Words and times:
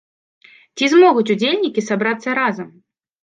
Ці 0.77 0.85
змогуць 0.93 1.27
удзельнікі 1.35 1.85
сабрацца 1.91 2.29
разам? 2.41 2.73